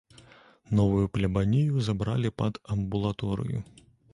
[0.79, 3.63] Новую плябанію забралі пад амбулаторыю.